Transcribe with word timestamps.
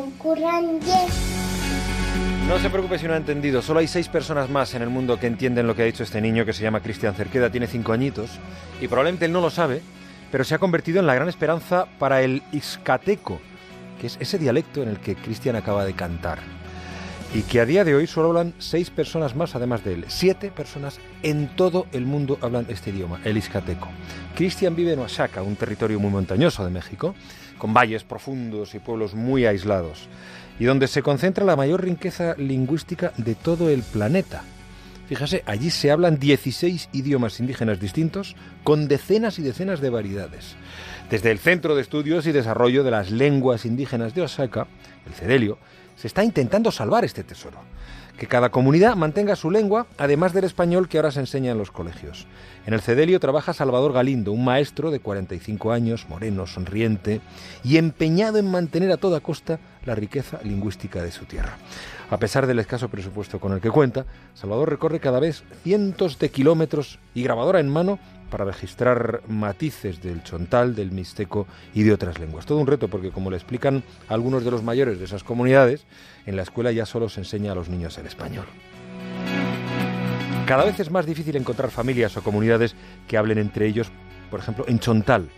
ukuranje. 0.00 0.96
No 2.46 2.58
se 2.58 2.68
preocupe 2.68 2.98
si 2.98 3.06
no 3.06 3.14
ha 3.14 3.16
entendido. 3.16 3.62
Solo 3.62 3.80
hay 3.80 3.88
seis 3.88 4.08
personas 4.08 4.50
más 4.50 4.74
en 4.74 4.82
el 4.82 4.90
mundo 4.90 5.18
que 5.18 5.26
entienden 5.26 5.66
lo 5.66 5.74
que 5.74 5.82
ha 5.82 5.86
dicho 5.86 6.02
este 6.02 6.20
niño 6.20 6.44
que 6.44 6.52
se 6.52 6.62
llama 6.62 6.80
Cristian 6.80 7.14
Cerqueda. 7.14 7.50
Tiene 7.50 7.66
cinco 7.66 7.92
añitos 7.92 8.30
y 8.80 8.88
probablemente 8.88 9.26
él 9.26 9.32
no 9.32 9.40
lo 9.40 9.48
sabe, 9.48 9.80
pero 10.32 10.44
se 10.44 10.54
ha 10.54 10.58
convertido 10.58 10.98
en 10.98 11.06
la 11.06 11.14
gran 11.14 11.28
esperanza 11.28 11.86
para 11.98 12.22
el 12.22 12.42
Ixcateco, 12.52 13.38
que 14.00 14.06
es 14.08 14.16
ese 14.18 14.38
dialecto 14.38 14.82
en 14.82 14.88
el 14.88 14.98
que 14.98 15.14
Cristian 15.14 15.54
acaba 15.54 15.84
de 15.84 15.92
cantar. 15.92 16.38
Y 17.34 17.42
que 17.42 17.60
a 17.60 17.66
día 17.66 17.84
de 17.84 17.94
hoy 17.94 18.06
solo 18.06 18.28
hablan 18.28 18.54
seis 18.58 18.90
personas 18.90 19.36
más, 19.36 19.54
además 19.54 19.84
de 19.84 19.94
él. 19.94 20.04
Siete 20.08 20.50
personas 20.50 20.98
en 21.22 21.54
todo 21.54 21.86
el 21.92 22.06
mundo 22.06 22.38
hablan 22.40 22.66
este 22.68 22.90
idioma, 22.90 23.20
el 23.24 23.36
Ixcateco. 23.36 23.88
Cristian 24.34 24.74
vive 24.74 24.94
en 24.94 25.00
Oaxaca, 25.00 25.42
un 25.42 25.56
territorio 25.56 26.00
muy 26.00 26.10
montañoso 26.10 26.64
de 26.64 26.70
México, 26.70 27.14
con 27.58 27.74
valles 27.74 28.02
profundos 28.02 28.74
y 28.74 28.78
pueblos 28.78 29.14
muy 29.14 29.44
aislados 29.44 30.08
y 30.58 30.64
donde 30.64 30.88
se 30.88 31.02
concentra 31.02 31.44
la 31.44 31.56
mayor 31.56 31.82
riqueza 31.82 32.34
lingüística 32.38 33.12
de 33.18 33.34
todo 33.34 33.68
el 33.68 33.82
planeta. 33.82 34.42
Fíjese, 35.12 35.42
allí 35.44 35.68
se 35.68 35.90
hablan 35.90 36.18
16 36.18 36.88
idiomas 36.94 37.38
indígenas 37.38 37.78
distintos 37.78 38.34
con 38.64 38.88
decenas 38.88 39.38
y 39.38 39.42
decenas 39.42 39.82
de 39.82 39.90
variedades. 39.90 40.56
Desde 41.10 41.30
el 41.30 41.38
Centro 41.38 41.74
de 41.74 41.82
Estudios 41.82 42.26
y 42.26 42.32
Desarrollo 42.32 42.82
de 42.82 42.92
las 42.92 43.10
Lenguas 43.10 43.66
Indígenas 43.66 44.14
de 44.14 44.22
Osaka, 44.22 44.68
el 45.04 45.12
CEDELIO, 45.12 45.58
se 45.96 46.06
está 46.06 46.24
intentando 46.24 46.72
salvar 46.72 47.04
este 47.04 47.24
tesoro. 47.24 47.58
Que 48.16 48.26
cada 48.26 48.48
comunidad 48.48 48.96
mantenga 48.96 49.36
su 49.36 49.50
lengua, 49.50 49.86
además 49.98 50.32
del 50.32 50.44
español 50.44 50.88
que 50.88 50.96
ahora 50.96 51.10
se 51.10 51.20
enseña 51.20 51.52
en 51.52 51.58
los 51.58 51.70
colegios. 51.70 52.26
En 52.64 52.72
el 52.72 52.80
Cedelio 52.80 53.20
trabaja 53.20 53.52
Salvador 53.52 53.92
Galindo, 53.92 54.32
un 54.32 54.46
maestro 54.46 54.90
de 54.90 55.00
45 55.00 55.72
años, 55.72 56.06
moreno, 56.08 56.46
sonriente 56.46 57.20
y 57.62 57.76
empeñado 57.76 58.38
en 58.38 58.50
mantener 58.50 58.90
a 58.90 58.96
toda 58.96 59.20
costa 59.20 59.60
la 59.84 59.94
riqueza 59.94 60.40
lingüística 60.44 61.02
de 61.02 61.10
su 61.10 61.24
tierra. 61.24 61.56
A 62.10 62.18
pesar 62.18 62.46
del 62.46 62.58
escaso 62.58 62.88
presupuesto 62.88 63.40
con 63.40 63.52
el 63.52 63.60
que 63.60 63.70
cuenta, 63.70 64.04
Salvador 64.34 64.70
recorre 64.70 65.00
cada 65.00 65.20
vez 65.20 65.44
cientos 65.62 66.18
de 66.18 66.30
kilómetros 66.30 66.98
y 67.14 67.22
grabadora 67.22 67.60
en 67.60 67.68
mano 67.68 67.98
para 68.30 68.44
registrar 68.44 69.22
matices 69.28 70.00
del 70.02 70.22
chontal, 70.22 70.74
del 70.74 70.90
mixteco 70.90 71.46
y 71.74 71.82
de 71.82 71.92
otras 71.92 72.18
lenguas. 72.18 72.46
Todo 72.46 72.58
un 72.58 72.66
reto 72.66 72.88
porque, 72.88 73.10
como 73.10 73.30
le 73.30 73.36
explican 73.36 73.82
algunos 74.08 74.44
de 74.44 74.50
los 74.50 74.62
mayores 74.62 74.98
de 74.98 75.04
esas 75.04 75.22
comunidades, 75.22 75.84
en 76.24 76.36
la 76.36 76.42
escuela 76.42 76.72
ya 76.72 76.86
solo 76.86 77.08
se 77.08 77.20
enseña 77.20 77.52
a 77.52 77.54
los 77.54 77.68
niños 77.68 77.98
el 77.98 78.06
español. 78.06 78.46
Cada 80.46 80.64
vez 80.64 80.80
es 80.80 80.90
más 80.90 81.06
difícil 81.06 81.36
encontrar 81.36 81.70
familias 81.70 82.16
o 82.16 82.22
comunidades 82.22 82.74
que 83.06 83.16
hablen 83.16 83.38
entre 83.38 83.66
ellos, 83.66 83.90
por 84.30 84.40
ejemplo, 84.40 84.64
en 84.66 84.80
chontal. 84.80 85.28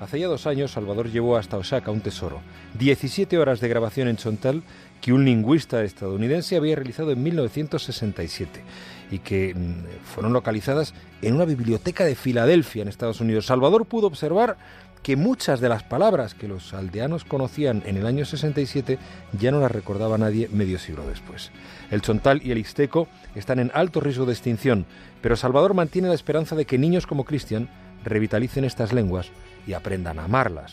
Hace 0.00 0.20
ya 0.20 0.28
dos 0.28 0.46
años 0.46 0.70
Salvador 0.70 1.10
llevó 1.10 1.36
hasta 1.36 1.56
Osaka 1.56 1.90
un 1.90 2.00
tesoro, 2.00 2.40
17 2.78 3.36
horas 3.36 3.60
de 3.60 3.68
grabación 3.68 4.06
en 4.06 4.16
chontal 4.16 4.62
que 5.00 5.12
un 5.12 5.24
lingüista 5.24 5.82
estadounidense 5.82 6.56
había 6.56 6.76
realizado 6.76 7.10
en 7.10 7.22
1967 7.22 8.62
y 9.10 9.18
que 9.18 9.54
mm, 9.54 10.04
fueron 10.04 10.32
localizadas 10.32 10.94
en 11.20 11.34
una 11.34 11.44
biblioteca 11.44 12.04
de 12.04 12.14
Filadelfia, 12.14 12.82
en 12.82 12.88
Estados 12.88 13.20
Unidos. 13.20 13.46
Salvador 13.46 13.86
pudo 13.86 14.06
observar 14.06 14.56
que 15.02 15.16
muchas 15.16 15.60
de 15.60 15.68
las 15.68 15.82
palabras 15.82 16.34
que 16.34 16.48
los 16.48 16.74
aldeanos 16.74 17.24
conocían 17.24 17.82
en 17.84 17.96
el 17.96 18.06
año 18.06 18.24
67 18.24 18.98
ya 19.38 19.50
no 19.50 19.58
las 19.58 19.72
recordaba 19.72 20.18
nadie 20.18 20.48
medio 20.52 20.78
siglo 20.78 21.04
después. 21.08 21.50
El 21.90 22.02
chontal 22.02 22.40
y 22.44 22.52
el 22.52 22.58
ixteco 22.58 23.08
están 23.34 23.58
en 23.58 23.72
alto 23.74 24.00
riesgo 24.00 24.26
de 24.26 24.32
extinción, 24.32 24.86
pero 25.22 25.36
Salvador 25.36 25.74
mantiene 25.74 26.08
la 26.08 26.14
esperanza 26.14 26.54
de 26.54 26.66
que 26.66 26.78
niños 26.78 27.06
como 27.06 27.24
Cristian 27.24 27.68
revitalicen 28.04 28.64
estas 28.64 28.92
lenguas 28.92 29.30
y 29.68 29.74
aprendan 29.74 30.18
a 30.18 30.24
amarlas. 30.24 30.72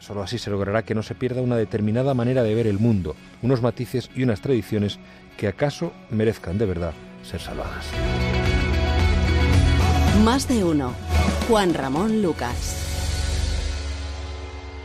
Solo 0.00 0.22
así 0.22 0.38
se 0.38 0.50
logrará 0.50 0.82
que 0.82 0.94
no 0.94 1.02
se 1.02 1.14
pierda 1.14 1.42
una 1.42 1.56
determinada 1.56 2.14
manera 2.14 2.42
de 2.42 2.54
ver 2.54 2.66
el 2.66 2.78
mundo, 2.78 3.14
unos 3.42 3.60
matices 3.60 4.10
y 4.16 4.22
unas 4.22 4.40
tradiciones 4.40 4.98
que 5.36 5.48
acaso 5.48 5.92
merezcan 6.10 6.56
de 6.56 6.66
verdad 6.66 6.94
ser 7.22 7.40
salvadas. 7.40 7.86
Más 10.24 10.48
de 10.48 10.64
uno. 10.64 10.94
Juan 11.46 11.74
Ramón 11.74 12.22
Lucas. 12.22 12.85